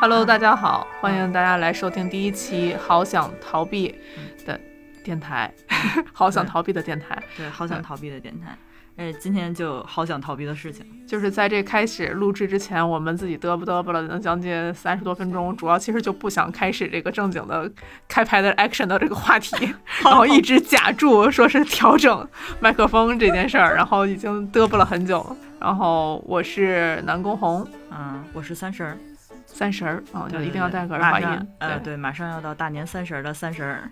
[0.00, 3.94] Hello，大家好，欢迎大家来收听第一期《好想逃避》
[4.46, 4.58] 的
[5.02, 5.52] 电台，
[6.12, 8.56] 好想逃避的电台，对，好想逃避的电台。
[8.96, 17.70] 哎，今天就好想逃避的事情，就是在这开始录制之前，我们自己嘚啵嘚啵了能将近三十多分钟，主要其实就不想开始这个正经的
[18.06, 19.74] 开拍的 action 的这个话题，
[20.04, 22.28] 然后一直假住说是调整
[22.60, 25.34] 麦克风这件事儿，然后已经嘚啵了很久。
[25.58, 28.98] 然后我是南宫红，嗯，我是三十儿，
[29.46, 33.90] 三十儿啊，就一定要带个儿马化音上，，呃，对，马上要到大年三十儿的三十儿，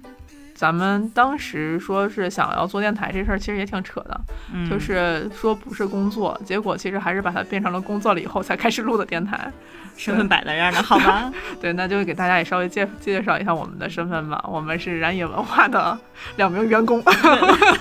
[0.55, 4.21] 咱们当时说是想要做电台这事儿，其实也挺扯的，
[4.53, 9.51] 嗯，就是说不是工作，结果其实还是把它变成了工作了以后才开始录的电台。
[9.97, 11.31] 身份摆在这儿呢，好吧？
[11.61, 14.43] 对，那就给大家也稍微介介绍一下我们的身份吧。
[14.49, 15.99] 我们是燃野文化的
[16.37, 17.03] 两名员工，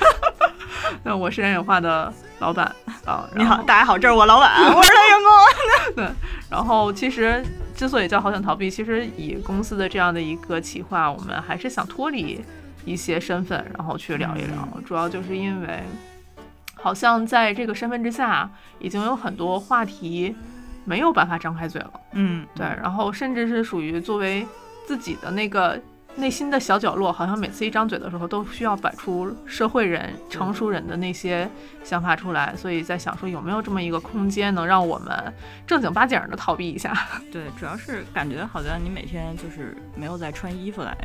[1.01, 2.65] 那我是燃野文化的老板
[3.05, 3.25] 啊。
[3.35, 5.95] 你好，大家好，这是我老板，我是他员工。
[5.95, 6.09] 对
[6.49, 7.41] 然后其实
[7.79, 12.41] 之所以叫好想逃避，其实以公司的这样的一个企划，我们还是想脱离
[12.83, 14.67] 一些身份，然后去聊一聊。
[14.85, 15.81] 主要就是因为，
[16.75, 20.35] 好像在这个身份之下，已经有很多话题
[20.83, 21.93] 没有办法张开嘴了。
[22.11, 24.45] 嗯，对，然后甚至是属于作为
[24.85, 25.81] 自己的那个
[26.15, 31.49] 内心的小角落，好像每次一张嘴的时候，都需要摆出社会人、成熟人的那些
[31.83, 35.33] 想法出来，所以在想说有没有这么一个空间，能让我们
[35.65, 36.93] 正经八经的逃避一下。
[37.31, 40.97] 对，主要是感觉好像你每天就是没有在穿衣服来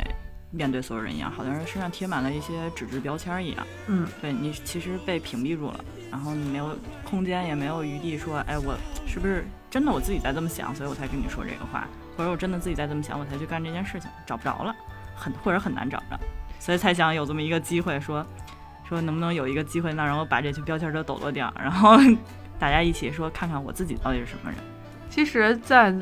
[0.51, 3.67] 面对所有人一样，好像是身上贴满了一些纸质标签儿一样。
[3.87, 14.75] 嗯，对你其实被屏蔽住了，然后你没有空间，也没有余地说，哎，我是不是真的我自己在这么想，所以我才跟你说这个话，或者我真的自己在这么想，我才去干这件事情，找不着了，
[15.15, 16.19] 很或者很难找着，
[16.59, 18.25] 所以才想有这么一个机会，说
[18.89, 21.97] 说能不能有一个机会，那让我把这些标签都抖落掉，然后
[22.59, 24.59] 大家一起说看看我自己到底是什么人。
[25.09, 25.95] 其实，在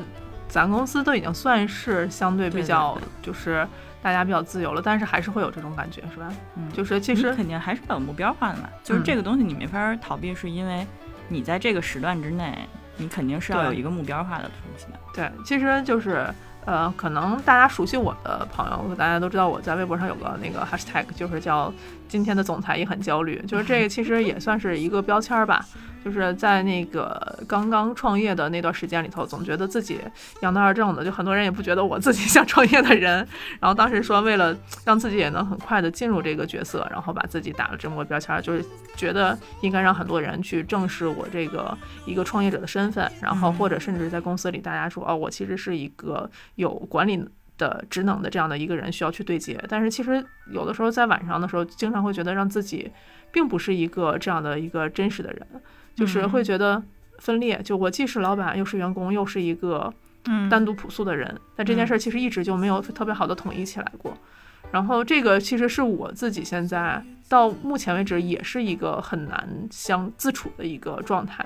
[0.47, 3.67] 咱公司都已经算是相对比较就是
[4.01, 6.29] 大家比较自由了，但是还是会有这种感觉，是吧？
[6.55, 10.85] 嗯，就是其实肯定还是要有目标化的嘛，就是嗯这个东西你没法逃避，是因为
[11.27, 14.99] 你在这个时段之内，你肯定是要有一个目标化的东西的。
[15.13, 16.27] 对，其实就是
[16.65, 21.73] 呃，可能大家熟悉我的朋友，大家都知道我在微博上有个那个 hashtag，就是叫
[22.07, 25.65] “今天的总裁也很焦虑”，就是这个其实也算是一个标签吧。
[26.03, 29.99] 就是在那个刚刚创业的那段时间里头，总觉得自己
[30.41, 33.25] 阳当二正的，就很多人也不觉得我自己 像创业的人。
[33.59, 34.55] 然后当时说，为了
[34.85, 38.65] 让自己也能很快的进入这个角色，然后把自己打了这么个标签儿，就是
[38.95, 47.23] 觉得应该让很多人去正视我这个一个创业者的身份，然后嗯或者甚至在公司里，大家说哦，我其实是一个有管理
[47.57, 49.57] 的职能的这样的一个人，需要去对接。
[49.69, 52.91] 但是其实有的时候在晚上的时候，经常会觉得让自己
[53.31, 55.47] 并不是一个这样的一个真实的人，
[55.95, 56.81] 就是嗯会觉得
[57.19, 57.61] 分裂。
[57.63, 59.93] 就我既是老板，又是员工，又是一个
[60.25, 64.17] 嗯单独朴素的人，但这件事儿其实一直就没有特别好的统一起来过。
[64.71, 71.45] 然后这个其实是我自己现在到目前为止也是一个很难相自处的一个状态。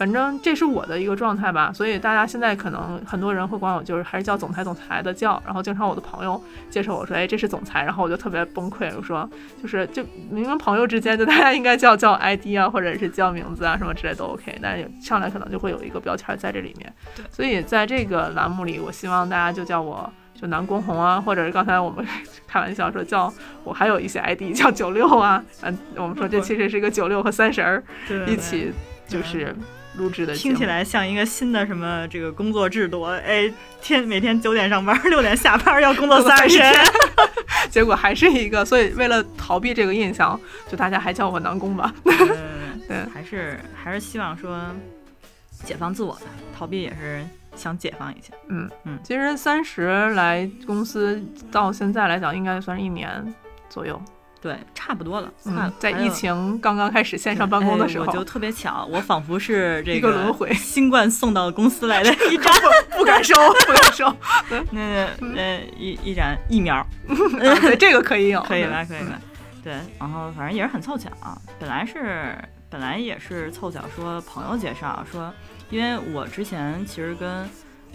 [0.00, 9.28] 反正这是我的一个状态吧，所以大家现在可能很多人会管我就是还是叫总裁总裁的叫，然后经常我的朋友介绍我说，哎，这是总裁，然后我就特别崩溃，我说
[9.62, 17.22] 就是就明明朋友之间就大家应该叫叫 ID 啊，或者是叫名字啊什么之类都 OK，但是上来可能就会有一个标签在这里面，对。
[17.30, 20.10] 所以在这个栏目里，我希望大家就叫我。
[20.40, 22.02] 就南宫红啊，或者是刚才我们
[22.48, 23.30] 开玩笑说叫
[23.62, 27.84] 我还有一些 ID 叫九六啊，嗯，我们说这其实是一个九六和三十儿
[28.26, 28.72] 一起
[29.06, 29.54] 就是
[30.00, 33.52] 录制的，听起来像一个新的什么这个工作制度，哎，
[33.82, 36.74] 天每天九点上班， 六点下班，要工作三十天。
[37.70, 40.38] 结果还是一个，所以为了逃避这个印象，
[40.68, 41.94] 就大家还叫我南宫吧。
[42.04, 44.58] 嗯对还是 还是希望说
[45.64, 46.22] 解放自我的，
[46.56, 47.24] 逃避也是
[47.54, 48.32] 想解放一下。
[48.48, 51.22] 嗯嗯其实三十来公司
[51.52, 53.32] 到现在来讲，应该算是一年
[53.68, 54.00] 左右。
[54.40, 55.72] 对，差不多了，快了嗯，。
[55.78, 62.52] 在疫情刚刚开始线上办公的时候，哎我就特别巧，我仿佛是 这个轮回 新冠送到公司来的一盏
[62.96, 63.34] 不敢收，
[63.66, 64.16] 不敢收。
[64.70, 68.84] 那个呃一一盏疫苗，对，这个可以有，可以吧？
[68.88, 69.20] 可以吧？
[69.62, 72.34] 对，然后反正也是很凑巧啊，本来是
[72.70, 75.30] 本来也是凑巧说朋友介绍说，
[75.68, 77.46] 因为我之前其实跟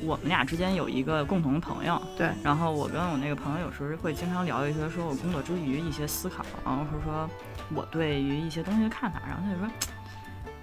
[0.03, 7.29] 我们俩之间有一个共同的朋友，对，然后我跟我那个朋友有时候会经常聊一些说我工作之余一些思考，然后说说
[7.73, 9.67] 我对于一些东西的看法，然后他就说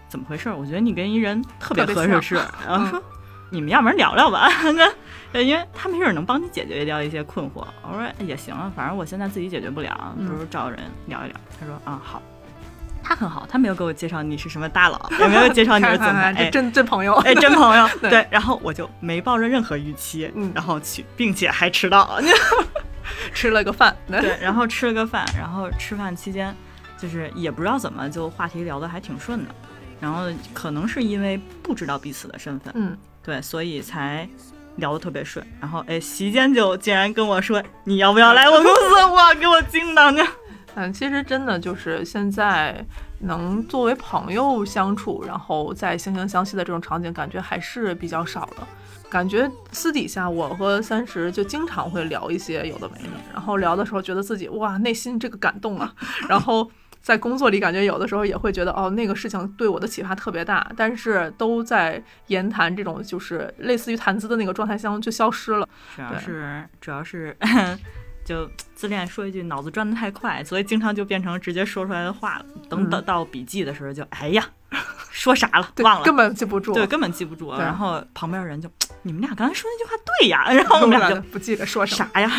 [0.09, 0.51] 怎么回事？
[0.51, 2.35] 我觉得你跟一人特别合适是，
[2.67, 3.03] 然后说。
[3.55, 4.91] 你们要不然聊聊吧， 那
[5.33, 7.63] 呃因为他没准能帮你解决掉一些困惑。
[7.83, 11.37] 我说也行啊，反正我现在自己解决不了，嗯不如找人聊一聊。
[11.61, 12.23] 他说啊好，
[13.03, 18.27] 他很好，他没有给我介绍你是什么大佬， 也没有介绍你是怎么， 哎，真真朋友，哎，真朋友， 对。
[18.31, 22.21] 然后我就没抱着任何预期，嗯，然后去，并且还迟到，
[23.35, 26.55] 吃了个饭，对，然后吃了个饭，然后吃饭期间，
[26.97, 29.55] 就是也不知道怎么就话题聊得还挺顺的，
[30.01, 34.29] 然后可能是因为不知道彼此的身份，嗯，对，所以才
[34.77, 35.45] 聊得特别顺。
[35.61, 40.25] 然后哎，席间就竟然跟我说你要不要来我公司，哇，给我惊到呢。
[40.75, 42.85] 嗯，其实真的就是现在
[43.19, 48.67] 能作为朋友相处，然后在惺惺相惜的这种场景，感觉还是比较少的。
[49.11, 55.93] 感觉私底下我和三十就经常会聊一些有的没的，然后聊的时候觉得自己哇内心这个感动啊，
[56.27, 56.71] 然后
[57.03, 65.69] 在工作里感觉有的时候也会觉得哦那个事情对我的启发特别大，但是都在言谈这种就是类似于谈资的那个状态下就消失了。
[65.95, 67.37] 主要是主要是。
[68.25, 72.45] 就自恋说一句，脑子转得太快，所以经常就变成直接说出来的话了。
[72.69, 74.45] 等等到笔记的时候，就哎呀，
[75.11, 75.69] 说啥了？
[75.79, 76.73] 忘了，根本记不住。
[76.73, 77.53] 对，根本记不住。
[77.53, 78.71] 然后旁边人就，
[79.03, 82.31] 你们俩刚才说那句话对呀， 然后我们俩就不记得说啥呀。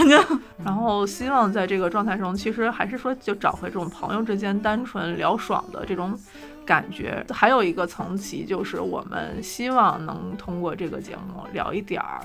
[0.63, 6.17] 然后希望在这个状态中，其实还是说就找回这种朋友之间单纯聊爽的这种
[6.65, 7.25] 感觉。
[7.29, 12.21] 还有一个层级就是，我们希望能通过这个节目聊一点儿。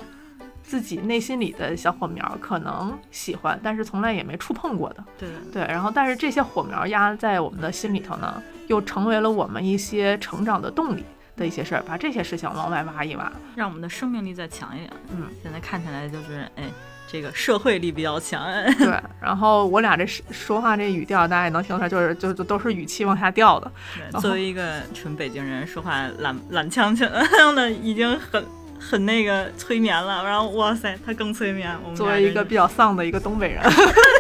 [0.69, 5.03] 自己内心里的小火苗可能喜欢，但是从来也没触碰过的。
[5.17, 11.03] 对对，然后但是这些火苗压在我们的心里头呢，又成为了我们一些成长的动力
[11.39, 14.91] 的一些事儿，把这些事情往外挖一挖，让我们的生命力再强一点。
[15.11, 16.65] 嗯，现在看起来就是哎，
[17.11, 18.45] 这个社会力比较强。
[18.75, 23.73] 对，然后我俩这说话这语调，大家也能听出来，就是就就都是语气往下掉的。
[24.21, 27.11] 作为一个纯北京人，说话懒懒腔腔
[27.55, 28.45] 的，已经很。
[28.79, 31.77] 很那个催眠了，然后哇塞，他更催眠。
[31.83, 33.63] 我们作为一个比较丧的一个东北人，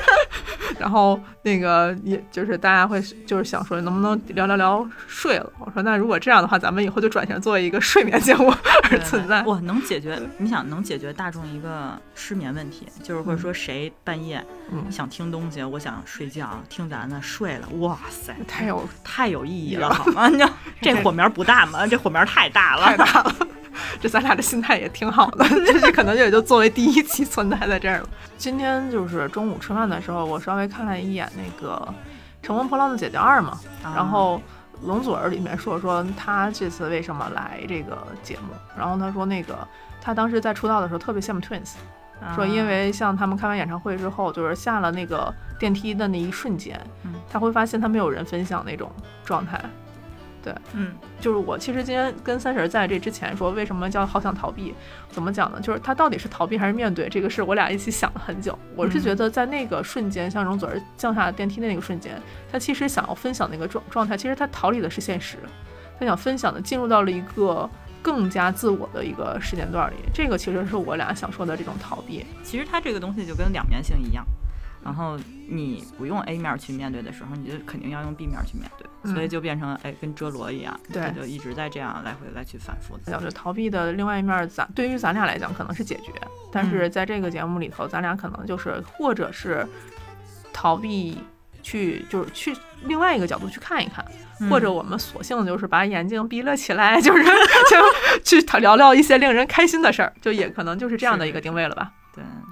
[0.78, 5.52] 然后那个也就是大家会就是想说能不能聊聊聊睡了？
[5.58, 8.52] 我说那如果这样的话，咱们以后就转型做一个睡眠节目
[8.93, 9.43] 而存在。
[9.43, 10.20] 哇，能解决？
[10.38, 14.44] 你想能解决大众一个失眠问题，就是或者说谁半夜
[14.90, 20.31] 想听东西，我想睡觉，听咱的睡了，哇塞，太有太有意义了，好吗？
[20.81, 21.87] 这火苗不大吗？
[21.87, 23.35] 这火苗太大了，太大了。
[24.00, 25.49] 这咱俩的心态也挺好的，
[25.81, 28.08] 这可能也就作为第一期存在在这儿了。
[28.37, 31.76] 今天就是中午吃饭的时候，我稍微看了一眼那个
[32.46, 34.41] 《乘风破浪的姐姐二》嘛，然后
[34.82, 39.56] 龙嘴儿里面说说他这次为什么来这个节目，然后他说那个
[40.00, 41.75] 他当时在出道的时候特别羡慕 Twins，
[42.34, 46.80] 说因为像他们开完演唱会之后，就是下了那个电梯的那一瞬间，
[47.30, 48.90] 他会发现他没有人分享那种
[49.25, 49.60] 状态。
[50.48, 54.74] 对，嗯，就是我其实今天跟三婶在这之前说，为什么叫好想逃避？
[55.10, 55.60] 怎么讲呢？
[55.60, 57.06] 就是他到底是逃避还是面对？
[57.08, 58.58] 这个事我俩一起想了很久。
[58.74, 62.18] 我是觉得在那个瞬间，像容祖儿降下电梯的那个瞬间，
[62.50, 65.36] 他其实想要分享那个状状态，其实他逃离的是现实，
[66.00, 67.68] 他想分享的进入到了一个
[68.00, 69.96] 更加自我的一个时间段里。
[70.14, 72.24] 这个其实是我俩想说的这种逃避。
[72.42, 74.24] 其实他这个东西就跟两面性一样。
[74.82, 75.18] 然后
[75.50, 82.96] 你不用 A 面去面对的时候，你就肯定要用 B 面去面对，所以就变成哎，跟遮罗一样，对，就一直在这样来回来去反复。
[82.98, 83.18] 的。
[83.18, 86.12] 就逃避的另外一面，咱对于咱俩来讲可能是解决，
[86.52, 89.66] 但是在这个节目里头，咱俩可能就是或者是
[90.52, 91.18] 逃避
[91.62, 92.54] 去，就是去
[92.84, 94.04] 另外一个角度去看一看，
[94.50, 97.24] 或者我们索性就是把眼睛闭了起来，就是
[98.22, 101.93] 就去聊聊一些令人开心的事儿，就也可能就是这样的一个定位了吧。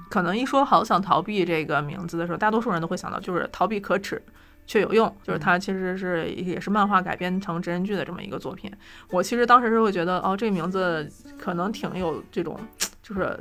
[0.09, 4.21] 可能一说好想逃避这个名字的时候，大多数人都会想到就是逃避可耻
[4.65, 8.71] 却有用，就是它其实是也是漫画改编成真人剧的这么一个作品。
[9.09, 12.59] 我其实当时是会觉得，哦，这个名字可能挺有这种
[13.01, 13.37] 就是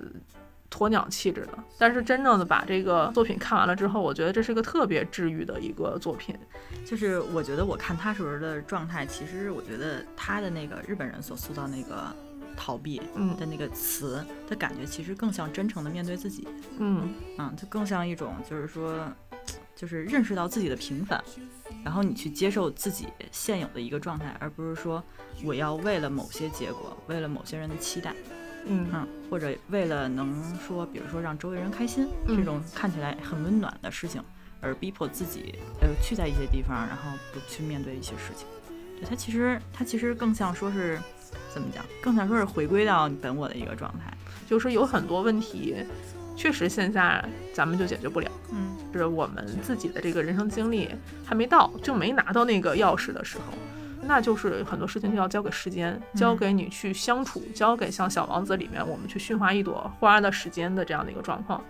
[0.71, 1.59] 鸵鸟气质的。
[1.79, 6.37] 但是真正的把这个作品看完了之后，我觉得这是一个特别治愈的一个作品。
[6.85, 12.15] 就是我觉得我看他时候的状态，其实我觉得他的那个日本人所塑造那个。
[12.57, 12.99] 逃避
[13.39, 16.49] 的那个词的感觉，其实更像真诚的面对自己。
[16.79, 19.07] 嗯嗯，就更像一种，就是说，
[19.77, 21.23] 就是认识到自己的平凡，
[21.85, 25.05] 然后你去接受自己现有的一个状态，而不是说
[25.45, 28.15] 我要为了某些结果，为了某些人的期待，
[28.67, 34.23] 嗯嗯，或者为了能说，比如说让周围人开心，这种看起来很温暖的事情，
[34.61, 38.47] 而逼迫自己呃去在一些地方，然后不去面对一些事情。
[38.99, 40.99] 对它其实它其实更像说是。
[41.53, 41.85] 怎么讲？
[42.03, 44.13] 更想说是回归到本我的一个状态，
[44.49, 45.77] 就是有很多问题，
[46.37, 48.31] 确实线下咱们就解决不了。
[48.53, 50.89] 嗯，是我们自己的这个人生经历
[51.25, 53.45] 还没到，就没拿到那个钥匙的时候，
[54.03, 61.63] 那就是很多事情就要交给时间，交给你去相处，交给像小王子里面我们去驯化一朵花的时间的这样的一个状况。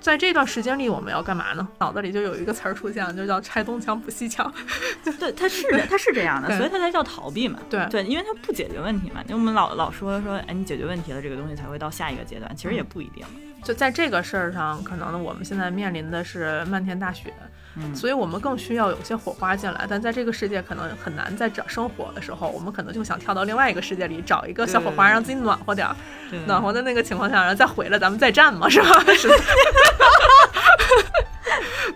[0.00, 1.66] 在这段时间里我们要干嘛呢？
[1.78, 4.52] 脑子里就有一个词儿出现了，就叫拆东墙补西墙。
[5.18, 7.58] 对，他是的，他是这样的，所以他才叫逃避嘛。
[7.70, 9.22] 对对，因为他不解决问题嘛。
[9.28, 13.24] 因为我们老老说说，哎，你解决问题了，这个东西才会到下一个阶段，其实也不一定。
[13.62, 17.32] 就在这个事儿上，可能我们现在面临的是漫天大雪，
[17.76, 19.86] 嗯所以我们更需要有些火花进来。
[19.88, 25.96] 但在这个世界可能很难再找生火的时候，我们可能就想跳到另外一个世界里找一个小火花，让自己暖和点儿。
[26.30, 28.88] 对暖和的那个情况下，然后再回来，咱们再战嘛，是吧？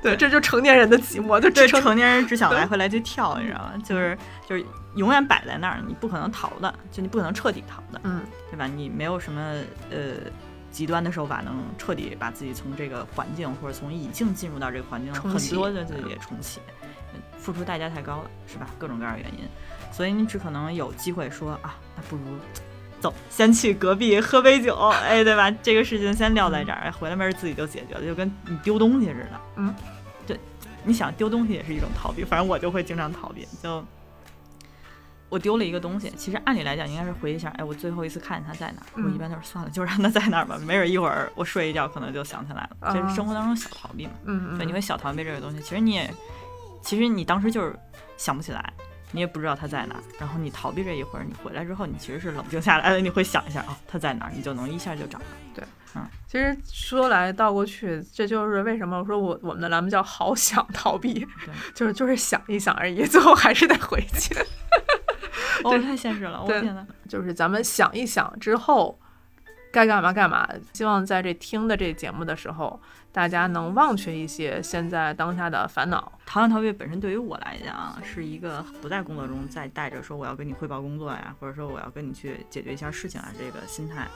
[0.02, 3.72] 对，这就成年人的寂寞，就成年人只想来回来去跳，你知道吗？
[3.84, 4.16] 就是
[4.48, 4.64] 就是
[4.94, 8.66] 永远摆在那儿，你不可能逃的，就你不可能彻底逃的，嗯，对吧？
[8.66, 9.40] 你没有什么
[9.90, 9.96] 呃
[10.76, 16.60] 极端的手法能彻底把自己从这个环境或者从已经进入到这个环境很多的自己也重启，
[17.38, 18.68] 付出代价太高了，是吧？
[18.78, 19.48] 各种各样的原因，
[19.90, 22.22] 所以你只可能有机会说啊，那不如。
[23.00, 25.50] 走，先去隔壁喝杯酒，哎，对吧？
[25.62, 29.40] 这个事情先撂在这儿，哎，回来没事自己就解决了，就跟你丢东西似的。
[29.56, 29.74] 嗯，
[30.26, 30.38] 对，
[30.84, 33.48] 你想丢东西也是一种逃避，反正我就会经常逃避。
[33.62, 33.82] 就
[35.28, 42.92] 我丢了一个东西，其实按理来讲应该是回忆一下，哎，我最后一次看见它在哪我一般都是算了，就让它在那儿吧，没准一会儿我睡一觉可能就想起来了。
[42.92, 44.12] 这啊是生活当中小逃避嘛？
[44.24, 45.60] 嗯嗯，对，你会小逃避这个东西。
[45.60, 46.14] 其实你也，
[46.82, 47.76] 其实你当时就是
[48.16, 48.72] 想不起来，
[49.10, 50.02] 你也不知道它在哪儿。
[50.18, 55.24] 然后你逃避这一会儿，你回来之后，你其实是冷静下来了，你会想一下啊，它在哪儿，你就能一下就找到。
[55.54, 55.64] 对，
[55.96, 61.26] 嗯其实说来倒过去，这就是为什么我说我我们的栏目叫“好想逃避”，
[61.74, 64.36] 就是就是想一想而已，最后还是得回去。
[65.64, 66.86] 哦，太现实了，我对天呐。
[67.08, 68.98] 就是咱们想一想之后
[69.72, 70.48] 该干嘛干嘛。
[70.72, 72.80] 希望在这听的这节目的时候，
[73.12, 76.12] 大家能忘却一些现在当下的烦恼。
[76.24, 84.10] 逃想逃避本身对于我来讲是一个不在工作中再带着说我要跟你汇报工作呀，或者说我要跟你去解决一下事情啊这个心态，嗯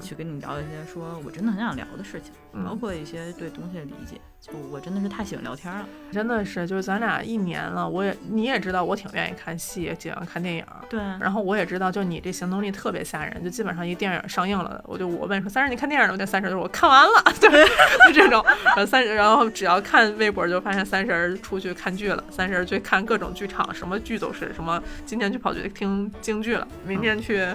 [0.00, 4.20] 去跟你聊一些说我真的很想聊的事情，嗯包括一些对东西的理解。
[4.40, 5.86] 就我真的是太喜欢聊天了。
[6.10, 10.64] 真的是，就是咱俩一年了，我也你也知道，我挺愿意看戏，也喜欢看电影。
[10.90, 16.18] 对，然后我也知道，就你这行动力特别吓人，就基本上一电影上映了，我就我问说三十你看电影了吗？
[16.18, 17.64] 就三十就是我看完了， 对，
[18.08, 18.44] 就这种。
[18.64, 27.46] 然后三十，然后只要看微博就发现三十出去看剧了，三十去看各种剧场，什么剧都是什么，今天去跑去听京剧了，明天去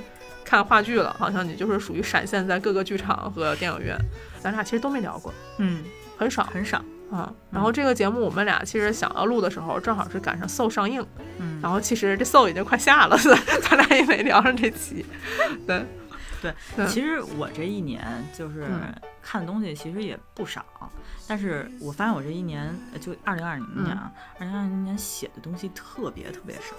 [0.48, 3.98] 看话剧了，好像你就是属于闪现在各个剧场和电影院。
[4.40, 5.84] 咱俩其实都没聊过，嗯，
[6.18, 6.46] 很少。
[6.46, 6.82] 很少。
[7.10, 11.06] 啊、然后这个节目我们俩其实想要录的时候，正好是赶上《Soul》上映，
[11.40, 13.18] 嗯，然后其实这《Soul》已经快下了，
[13.64, 15.06] 咱俩也没聊上这期。
[15.66, 15.86] 对，
[16.42, 18.06] 对，对其实我这一年
[18.38, 20.66] 就是嗯看的东西其实也不少，
[21.30, 26.76] 但是我发现我这一年呃就二零二零年啊，二零二零年写的东西特别特别少，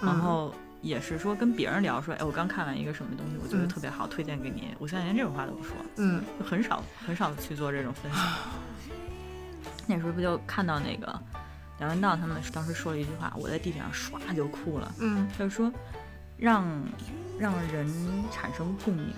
[0.00, 0.54] 然嗯后
[0.86, 4.74] 也是说跟别人聊说，哎，我刚看完一个什么东西，我觉得嗯特别好，推荐给你。
[4.78, 8.20] 我现在连这种话都不说，嗯就很少很少去做这种分享。
[9.88, 11.18] 那时候不就看到那个
[11.78, 14.94] 梁文道他们当时说了一句话，我在地铁上唰就哭了。
[15.00, 15.72] 嗯就是说，
[16.36, 16.64] 让
[17.38, 17.86] 让人
[18.30, 19.12] 产生共鸣，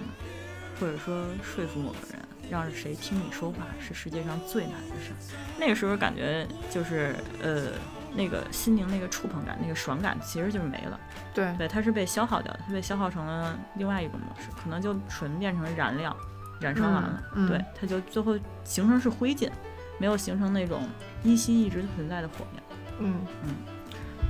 [0.81, 2.21] 或者说说服某个人，
[2.51, 5.13] 让谁听你说话，是世界上最难的事。
[5.59, 7.73] 那个时候感觉就是呃，
[8.15, 10.99] 那个心灵那个触碰感，那个爽感，其实就是没了。
[11.35, 16.17] 对，对，它是被消耗掉的，它被消耗成了另外一种模式，可能就纯变成燃料，
[16.61, 19.51] 燃烧完了，对，它就最后形成是灰烬，
[19.99, 20.83] 没有形成那种
[21.23, 22.63] 依稀一直存在的火焰。
[23.01, 23.15] 嗯。
[23.45, 23.51] 嗯，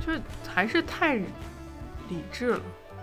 [0.05, 2.61] 就是还是太理智了，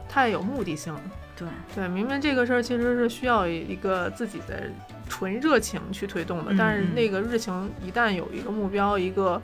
[0.08, 1.00] 太有目的性了。
[1.36, 4.70] 对，对，明明这个事儿其实是需要一个自己的
[5.08, 6.94] 纯热情去推动的，嗯但是嗯。
[6.94, 9.40] 那个热情一旦有一个目标，一个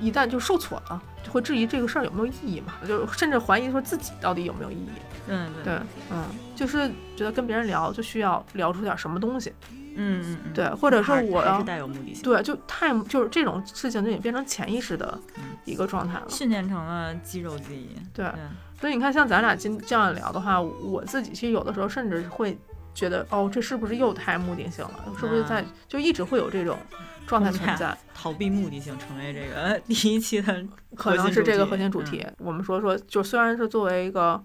[0.00, 4.88] 一旦就受挫了，就会质疑这个事儿有没有意义嘛，就甚至怀疑说自己到底有没有意义。
[5.26, 5.78] 嗯对，
[6.10, 6.24] 嗯，
[6.54, 9.50] 就是觉得跟别人聊就需要聊出点什么东西，
[9.96, 16.26] 嗯嗯嗯，对，或者说我是带有目的性，对，就太就是这种事情就已经变成潜意识的嗯一个状态了。
[16.28, 17.88] 训练成了肌肉记忆。
[18.12, 18.34] 对，对，
[18.78, 22.58] 所以你看，像咱俩今这样聊的话，我自己其实有的时候甚至会
[22.94, 25.04] 觉得，哦，这是不是又太目的性了？
[25.18, 26.78] 是不是在、啊就一直会有这种
[27.26, 27.96] 状态存在？
[28.14, 32.24] 逃避目的性成为这个 第一期的可能是这个核核心主题。
[32.38, 34.42] 我们说说，就虽然是作为一个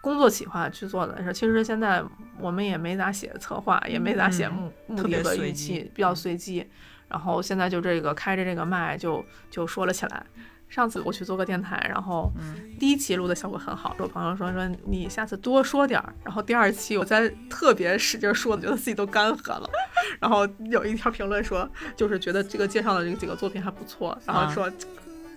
[0.00, 2.02] 工作企划去做的是，其实现在
[2.38, 6.68] 我们也没咋写策划，也没咋写嗯目、目的和预期，比较嗯随机。
[7.08, 10.22] 然后现在就这个开着这个麦就就说了起来。
[10.68, 16.12] 上次我去做个电台，然后嗯第一期录的效果很好，我朋友说说你下次多说点儿。
[16.24, 19.68] 然后第二期我再特别使劲说，觉得自己都干涸了。
[20.20, 24.70] 然后有一条评论说，就是觉得这个介绍的这几个作品还不错，然后啊说。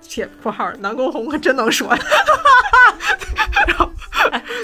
[0.04, 1.88] 且括号南宫红可真能说，
[3.68, 3.90] 然后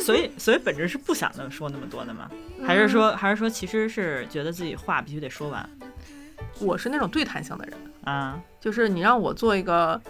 [0.04, 2.28] 所以所以本质是不想的说那么多的吗？
[2.66, 5.70] 还嗯是说还是说其实是觉得自己话必须得说完？
[6.60, 10.02] 我是那种对谈型的人，啊，就是你让我做一个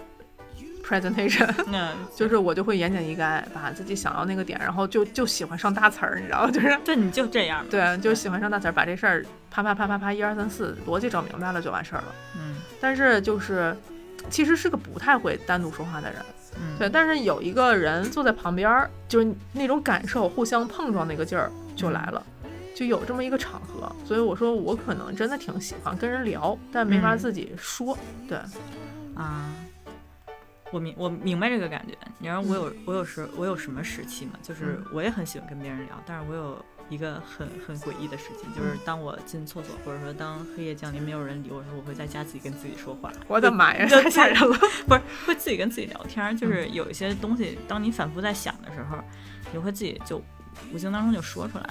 [0.88, 6.50] presentation， 那就是我就会言简意赅，把自己想要那个点，然后就就喜欢上大词儿，你知道吗？
[6.50, 12.14] 就是 对你就这样，对，就喜欢上大词儿，把这事儿啪啪啪啪啪一二三四逻辑整明白了就完事儿了。
[12.36, 12.56] 嗯。
[12.80, 13.76] 但是就是
[14.30, 16.22] 其实是个不太会单独说话的人，
[16.56, 22.24] 嗯，对，但是有一个人坐在旁边儿，就是那种感受互相碰撞那个劲儿就来了。
[22.74, 27.18] 就有这么一个场合，所以我说我可能真的挺喜欢跟人聊，但没法嗯。
[27.18, 27.98] 自己说。
[28.28, 28.38] 对，
[29.16, 29.50] 啊，
[30.70, 31.96] 我明我明白这个感觉。
[32.18, 34.32] 你让我有我有时我有什么时期嘛？
[34.42, 43.12] 就是我也很喜欢跟别人聊，但是我有一个很很诡异的时期，就是当我进厕所或者说当黑夜降临没有人理我的时候，我会在家自己跟自己说话。
[43.26, 44.56] 我的妈呀，就太吓人了！
[44.86, 48.98] 不是会自己跟自己聊天儿，就是有一些东西，当你反复在想的时候，
[49.52, 50.22] 你会自己就
[50.72, 51.70] 无形当中就说出来，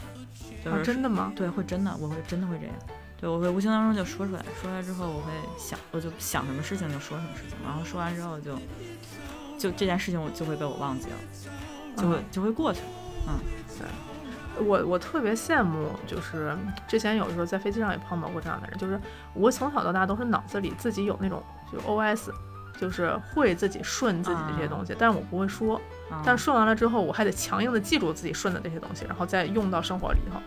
[0.63, 1.33] 就是、啊，真的吗？
[1.35, 2.75] 对，会真的，我会真的会这样。
[3.19, 8.55] 对，我会无形当中就说出来，说出来之后，我会想，我就想什么事情就说什么事情，然后说完之后就，
[9.57, 11.15] 就这件事情我就会被我忘记了，
[11.97, 12.85] 就会嗯就会过去了。
[14.59, 16.57] 我我特别羡慕，就是
[16.87, 18.99] 之前有时候在飞机上也碰到过这样的人，就是
[19.33, 22.31] 我从小到大都是脑子里自己有那种就 OS，
[22.79, 25.81] 就是会自己顺自己的这些东西，但是我不会说，啊
[26.25, 30.39] 但是顺完了之后，我还得强硬的记住自己顺的这些东西，然后再用到生活里头。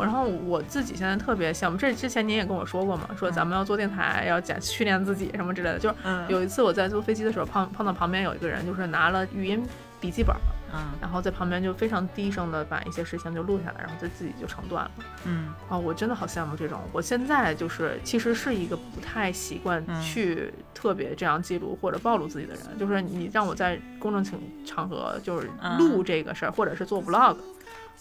[0.00, 5.78] 然后我自己现在特别羡慕，这之前您也跟我说过嘛，说咱们要做电台，要讲训练自己什么之类的。
[5.78, 9.62] 就是嗯有一次我在坐飞机的时候碰碰到旁边有一个人，就是拿了语音
[10.00, 10.36] 笔记本，
[10.72, 14.90] 嗯然后在旁边就非常低声的把一些事情就录下来，然后就自己就成段了。
[15.24, 16.80] 嗯啊，我真的好羡慕这种。
[16.92, 22.62] 我现在就是其实是一个不太习惯嗯去特别这样记录或者暴露自己的人。
[22.78, 27.36] 就是你让我在公众情场合就是嗯录这个事儿，或者是做 vlog，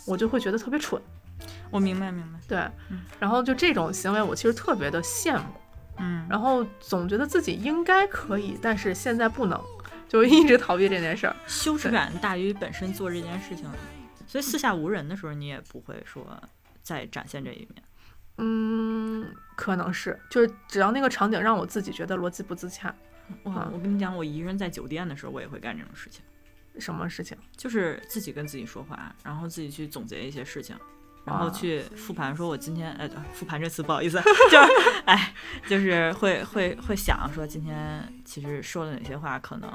[0.05, 1.01] 我就会觉得特别蠢。
[1.71, 2.57] 我明白明白，对
[2.89, 5.43] 嗯，然后就这种行为，我其实特别的羡慕，
[5.97, 9.59] 嗯然后总觉得自己应该可以，但是现在不能，
[10.11, 11.33] 就一直逃避这件事儿。
[11.47, 13.65] 羞耻感大于本身做这件事情，
[14.27, 16.37] 所以四下无人的时候，你也不会说
[16.83, 17.83] 再展现这一面。
[18.37, 22.93] 嗯，可能是，就是只要那个场景让我自己觉得逻辑不自洽，
[23.43, 26.21] 哇嗯，我跟你讲，我一个人在酒店的时候，我也会干这种事情。
[26.77, 27.37] 什么事情？
[27.55, 30.75] 就是自己跟自己说话，然后自己去总结一些事情，
[31.25, 34.71] 然后啊去复盘，说我今天，呃， 复盘这次不好意思，就是，
[35.05, 35.33] 哎，
[35.67, 39.69] 就是会会会想说今天其实说了哪些话，可能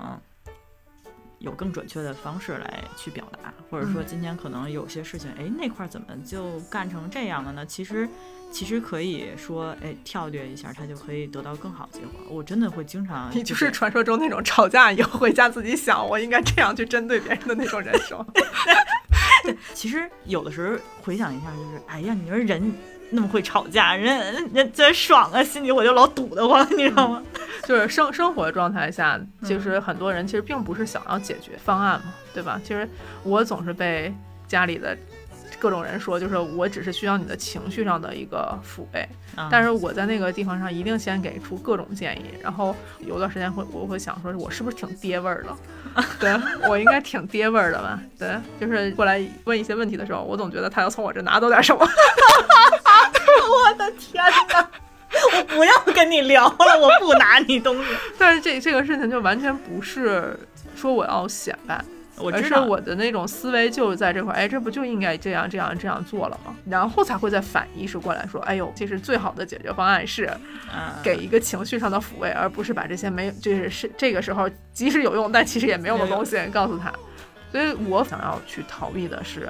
[1.38, 7.64] 有更准确的方式来去表达，或者说嗯今天可能有些事情，哎，那块儿怎么就干成这样了呢？
[7.66, 8.08] 其实。
[8.48, 12.12] 其实可以说，哎，跳跃一下，他就可以得到更好的结果。
[12.30, 18.24] 我真的会经常，你就是传说中那种吵架以后回家自己想我应该这样去针对别人的那种人生。
[19.74, 22.72] 其实有的时候回想一下，就是哎呀，你说人
[23.10, 27.22] 那么会吵架，人人人真爽啊，心里我就老堵得慌，你知道吗？
[27.66, 32.60] 就是生生活状态下，嗯其实很多人其实并不是想要解决方案嘛，对吧？
[32.62, 32.88] 其实
[33.22, 34.12] 我总是被
[34.46, 34.96] 家里的
[35.58, 45.56] 各种人说，就是我只是需要你的情绪上的一个抚慰，嗯但是我在那个地方上一定先给出各种建议，然后有段时间会我会想说，我是不是挺爹味儿的？
[46.20, 46.34] 对
[46.68, 48.00] 我应该挺爹味儿的吧？
[48.18, 51.88] 对，就是过来问一些问题的时候，我总觉得他要从我这拿走点什么。
[53.48, 54.70] 我的天哪！
[55.34, 57.90] 我不要跟你聊了，我不拿你东西。
[58.18, 60.38] 但是这这个事情就完全不是
[60.74, 61.82] 说我要显摆，
[62.18, 66.54] 我知道，我的那种思维就是在这块儿，哎，这不就应该这样这样这样做了吗？
[66.66, 70.26] 然后才会再反意识过来说，哎呦，其实最好的解决方案是
[70.74, 76.92] 嗯，给一个情绪上的抚慰，而不是把这些没就是是这个时候即使有用，但其实也没用的东西告诉他。
[77.52, 79.48] 所以我想要去逃避的是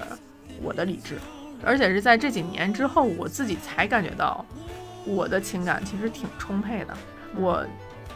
[0.62, 1.16] 我的理智，
[1.64, 4.44] 而且是在这几年之后，我自己才感觉到
[5.04, 6.96] 我的情感其实挺充沛的。
[7.34, 7.64] 我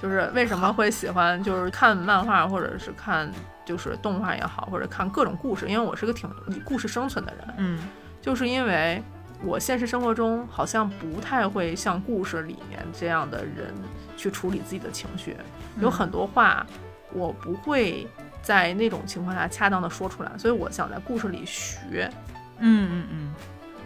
[0.03, 3.31] 就是为什么会喜欢就是看漫画或者是看
[3.71, 7.79] 就是动画也好，或者看各种故事，因为我是个挺以故事生存的人，嗯。
[8.21, 9.01] 就是因为
[9.43, 13.73] 我现实生活中好像不太会像故事里面这样的人
[14.17, 15.37] 去处理自己的情绪，
[15.81, 16.67] 有嗯很多话
[17.13, 18.07] 我不会
[18.43, 22.11] 在那种情况下恰当的说出来，所以我想在故事里学。
[22.59, 23.35] 嗯嗯嗯。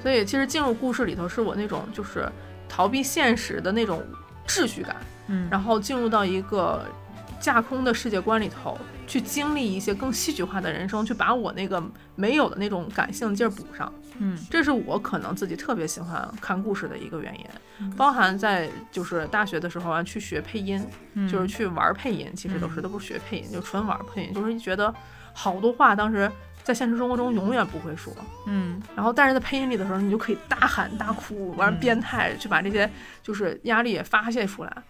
[0.02, 2.26] 所以其实进入故事里头是我那种就是
[2.68, 4.02] 逃避现实的那种
[4.48, 4.96] 秩序感，
[5.28, 6.84] 嗯，然后进入到一个
[7.38, 11.82] 架空的世界观里头，去经历一些更戏剧化的人生，去把我那个
[12.14, 13.92] 没有的那种感性劲儿补上。
[14.18, 14.38] 嗯。
[14.50, 17.46] 这是我可能自己特别喜欢看故事的一个原因，
[17.80, 17.90] 嗯。
[17.96, 21.28] 包含在就是大学的时候啊，去学配音，嗯。
[21.28, 24.92] 就是去玩配音，其实都是嗯都不是学配音，就纯玩配音，就是觉得
[25.32, 26.30] 好多话当时
[26.62, 28.12] 在现实生活中永远不会说。
[28.46, 28.80] 嗯。
[28.96, 31.80] 然后，但是在配音里的时候，你就可以大喊大哭，完了嗯。
[31.80, 32.90] 变态，去把这些
[33.22, 34.82] 就是压力也发泄出来。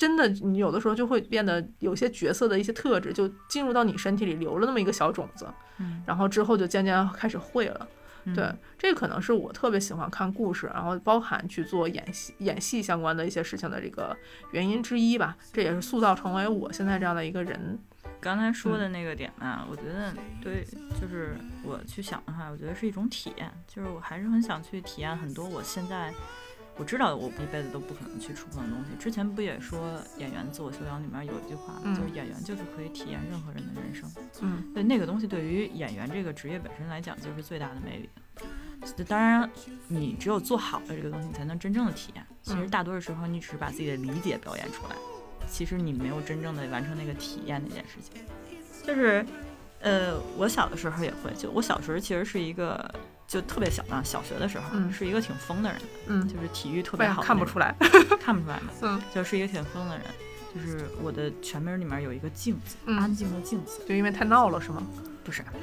[0.00, 7.86] 真的，你有的时候就会变得有些角色的一些特质就进入到你身体里，留了那么一个小种子，嗯，然后之后就渐渐开始会了。
[8.24, 14.16] 嗯对，这可能是我特别喜欢看故事，然后包含去做演戏、演戏相关的一些事情的这个
[14.52, 15.36] 原因之一吧。
[15.52, 17.78] 这也是塑造成为我现在这样的一个人。
[18.20, 20.64] 刚才说的那个点呢，我觉得对，
[21.00, 26.12] 就是我去想的话，我觉得是一种体验，就是我还是很想去体验很多我现在
[26.80, 28.90] 我知道我一辈子都不可能去触碰的东西。
[28.98, 34.10] 之前不也说演员自我修养里面有一句话吗，嗯就是演员就是可以体验任何人的人生。
[34.40, 38.08] 嗯对那个东西，对于演员这个职业本身来讲，就是最大的魅力。
[39.06, 39.48] 当然，
[39.88, 42.26] 你只有做好了这个东西，你才能真正的体验。
[42.40, 44.96] 其实嗯大多数时候，你只是把自己的理解表演出来，
[45.46, 48.22] 其实你没有真正的完成那个体验那件事情。
[48.82, 49.24] 就是，
[49.80, 52.90] 呃，我小的时候也会，就我小时候其实是一个
[53.30, 57.72] 就特别小的，小学的时候、嗯是一个挺疯的人，嗯，就是体育特别好看不出来。
[58.20, 60.04] 看不出来嘛， 嗯就是一个挺疯的人。
[60.52, 63.80] 就是我的全名里面有一个镜子，嗯安静的镜子。
[63.88, 64.82] 就因为太闹了是吗？
[65.22, 65.44] 不是，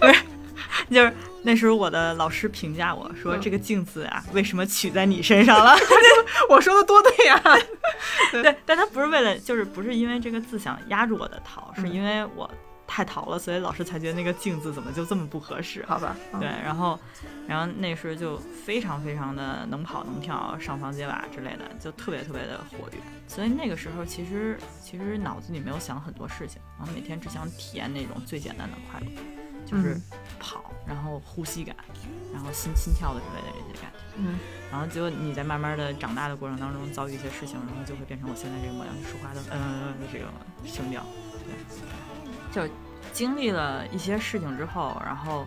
[0.00, 0.14] 不是，
[0.90, 1.12] 就是
[1.44, 5.76] 那时候我的老师评价我说：“嗯这个镜子啊，为什么取在你身上了
[6.48, 7.40] 我说的多对呀、？”
[8.32, 12.50] 对，但他不是为了，就是不是因为这个字想压住我的桃，是嗯因为我
[12.92, 15.84] 太淘了，所以老师才觉得那个镜子怎么就这么不合适。
[15.86, 16.98] 好吧，嗯对，然后，
[17.46, 22.98] 然后那时候就非常非常的能跑能跳，上房揭瓦之类的，就特别特别的活跃。
[23.28, 29.06] 所以那个时候其实其实脑子里没有想很多事情，然后每天只想体验那种最简单的快乐，
[29.64, 30.02] 就是嗯
[30.40, 31.76] 跑，然后呼吸感，
[32.34, 33.98] 然后心心跳的之类的这些感觉。
[34.16, 34.36] 嗯
[34.70, 40.26] 然后结果你在慢慢的长大的过程当中遭遇一些事情，然后就会变成我现在这个模样，就说话的嗯这个
[40.64, 41.04] 声调，
[41.46, 41.54] 对，
[42.50, 42.62] 就
[43.12, 45.46] 经历了一些事情之后，然后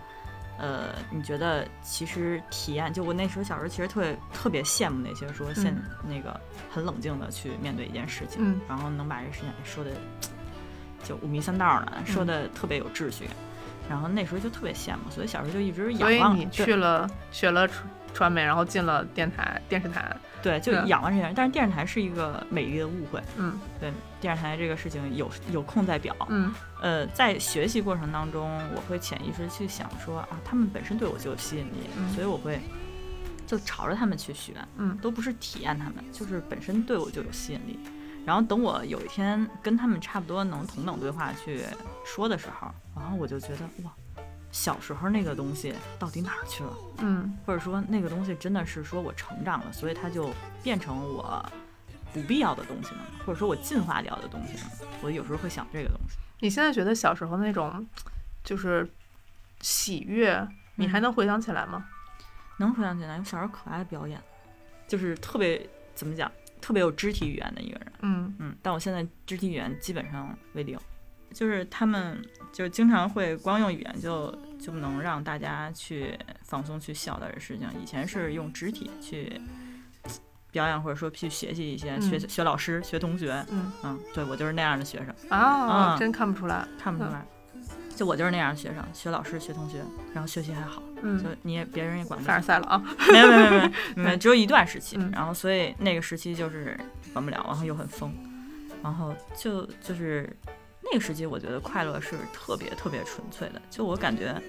[0.57, 5.75] 呃，你觉得其实体验，就我那时候小时候其实特别特别羡慕那些说现、
[6.07, 6.39] 那个
[6.71, 9.91] 很冷静的去面对一件事情，嗯然后能把这事情说的
[11.03, 13.27] 就五迷三道的，说的特别有秩序。
[13.89, 16.31] 然后那时候就特别羡慕，所以小时候就一直仰望。
[16.31, 20.15] 所以你去了学了传传媒，然后进了电台电视台。
[20.43, 21.33] 对，就对仰望这些人。
[21.33, 23.19] 但是电视台是一个美丽的误会。
[23.37, 26.15] 嗯对，电视台这个事情有有空再表。
[26.29, 32.59] 嗯呃，在学习过程当中，我会潜意识去想说啊，他们本身对我就有吸引力，嗯所以我会
[33.47, 37.79] 就朝着他们去学，嗯都不是体验他们，就是本身对我就有吸引力。
[38.25, 41.61] 然后等我有一天跟他们差不多能同等对话去
[42.05, 43.91] 说的时候，然后我就觉得哇，
[44.53, 46.73] 小时候那个东西到底哪儿去了？
[46.99, 51.43] 嗯或者说那个东西真的是说我成长了，所以它就变成我
[52.13, 53.05] 不必要的东西了？
[53.25, 54.87] 或者说我进化掉的东西了？
[55.01, 56.17] 我有时候会想这个东西。
[56.39, 57.85] 你现在觉得小时候那种
[58.43, 58.87] 就是
[59.61, 61.85] 喜悦，你还嗯能回想起来吗？
[62.57, 64.21] 能回想起来，我小时候可爱表演，
[64.87, 67.93] 就是特别怎么讲，特别有肢体语言的一个人。
[68.01, 70.77] 嗯嗯，但我现在肢体语言基本上为零，
[71.33, 77.67] 就是他们就经常会光用语言就就能让大家去放松去笑的事情。
[77.81, 79.41] 以前是用肢体去
[80.51, 83.43] 表演，或者说去学习一些、学嗯学老师、学同学。
[83.49, 86.65] 嗯嗯，对我就是那样的学生，啊，嗯真看不出来。
[86.79, 87.25] 看不出来。
[87.95, 89.83] 就我就是那样的学生，学老师、学同学，
[90.15, 92.41] 然后学习还好，嗯就嗯，你也别人也管不了凡尔。
[92.41, 92.83] 赛了啊。
[93.11, 96.75] 没有没有没有 没有没有，只有一段时期嗯，然后所以那个时期就是
[97.13, 98.11] 管不了，然后又很疯，
[98.81, 100.27] 然后就就是
[100.93, 104.39] 那个时期，我觉得快乐是特别特别纯粹的，就我感觉。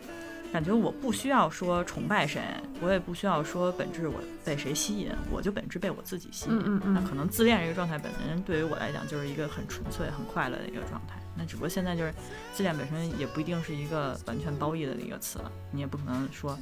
[0.53, 2.41] 感觉我不需要说崇拜谁，
[2.81, 6.57] 我也不需要说本质我被谁吸引，我就本质被我自己吸引。
[6.57, 11.19] 嗯嗯嗯那可能自恋这个状态本身对于我来讲就是一个很纯粹、很快乐的一个状态。
[11.37, 12.15] 那只不过现在就是
[12.53, 16.57] 自恋本身也不一定是一个完全褒义的一个词了，你也不可能说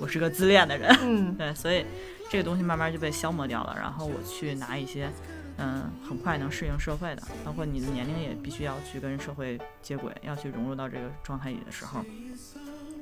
[0.00, 0.90] 我是个自恋的人。
[1.02, 1.84] 嗯 对，所以
[2.30, 3.76] 这个东西慢慢就被消磨掉了。
[3.78, 5.10] 然后我去拿一些，
[5.58, 12.04] 嗯，很快能适应社会的，包括你的年龄也必须要去跟社会接轨，要去融入到这个状态里的时候，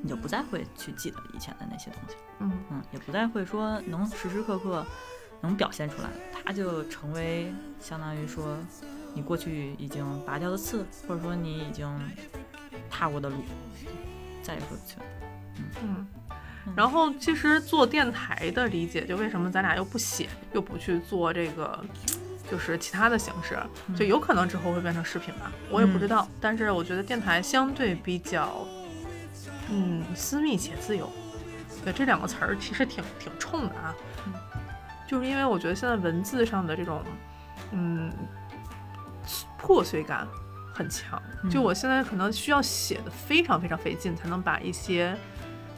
[0.03, 4.85] 你就不再会去记得以前的那些东西，嗯嗯，也不再会说能时时刻刻
[5.43, 8.57] 能表现出来，它就成为相当于说
[9.15, 11.87] 你过去已经拔掉的刺，或者说你已经
[12.91, 13.37] 踏过的路，
[14.43, 15.05] 再也回不去了。
[15.61, 15.69] 嗯。
[15.85, 16.07] 嗯
[16.75, 21.85] 然后其实做电台的理解，就为什么咱俩又不写，又不去做这个，
[22.51, 23.59] 就是其他的形式，
[23.97, 26.29] 就有可能之后会变成视频吧，我也不知道。
[26.41, 28.67] 但是我觉得电台相对比较，
[29.71, 31.11] 嗯，私密且自由。
[31.85, 33.95] 对这两个词儿其实挺挺冲的啊，
[35.07, 37.01] 就是因为我觉得现在文字上的这种，
[37.71, 38.13] 嗯，
[39.57, 40.27] 破碎感
[40.73, 41.23] 很强。
[41.45, 45.17] 嗯就我现在可能需要写的非常非常费劲，才能把一些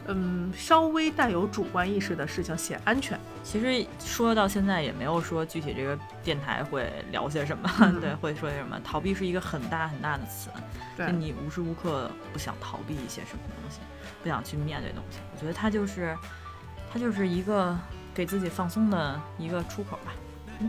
[0.09, 3.19] 嗯稍微带有主观意识的事情写安全。
[3.45, 8.79] 其实说到现在也没有说具体这个电台会聊些什么，嗯 对，会说些什么。
[8.85, 10.51] 逃避是一个很大很大的词，
[10.97, 13.79] 对就你无时无刻不想逃避一些什么东西，
[14.23, 15.19] 不想去面对东西。
[15.35, 16.17] 我觉得它就是，
[16.93, 17.77] 它就是一个
[18.15, 20.13] 给自己放松的一个出口吧。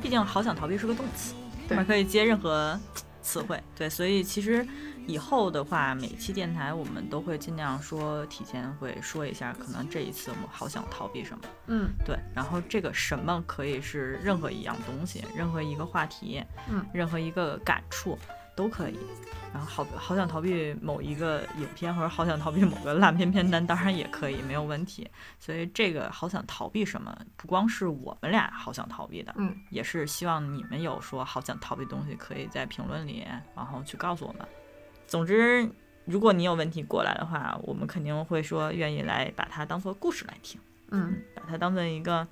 [0.02, 1.34] 毕竟好想逃避是个动词，
[1.67, 2.80] 对可以接任何
[3.21, 3.62] 词汇。
[3.75, 4.65] 对，所以其实
[5.09, 11.43] 以后的话，每期电台我们都会尽量说提前会说一下，可能这一次我们好想逃避什么。
[11.65, 18.15] 嗯对，然后这个什么可以是任何一样东西，任何一个话题，嗯，任何一个感触
[18.55, 18.99] 都可以。
[19.51, 25.09] 然后好好想逃避某一个影片，或者好想逃避某个烂片片单，当然也可以，没有问题。
[25.39, 34.47] 所以这个好想逃避什么，不光是我们俩好想逃避的，嗯，也是希望你们有说好想逃避的东西，可以在评论里，然后去告诉我们。
[35.09, 35.67] 总之，
[36.05, 40.61] 如果你有问题过来的话，我们肯定会说愿意来把它当做故事来听。
[40.91, 42.27] 嗯把它当做一个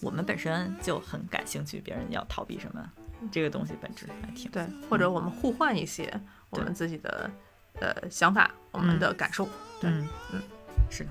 [0.00, 2.82] 我们本身就很感兴趣，别人要逃避什么
[3.30, 4.50] 这个东西本质来听。
[4.50, 6.12] 对，或者我们互换一些
[6.50, 7.30] 我们自己的
[7.80, 9.46] 呃想法，我们的感受。
[9.80, 10.42] 对嗯嗯，
[10.90, 11.10] 是的，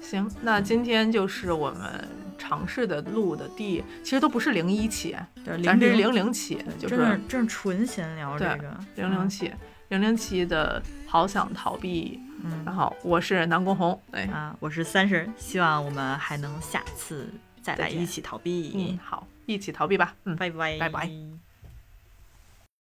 [0.00, 9.52] 行，那今天就是我们尝试的录的第，其实都不是零一期，对，咱这是零零零期，就是真是纯闲聊这个零零期，
[9.90, 12.18] 零零七的好想逃避。
[12.42, 18.72] 嗯然后我是南宫红，对，啊，我是三十，希望我们还能下次再来一起逃避。
[18.74, 20.34] 嗯，好，一起逃避吧，嗯。
[20.36, 21.06] 拜拜拜拜。
[21.06, 21.39] 拜。